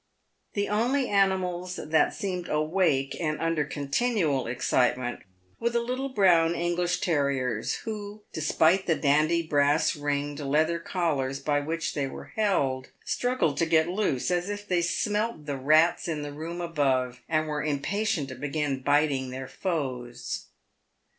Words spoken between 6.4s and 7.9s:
English terriers,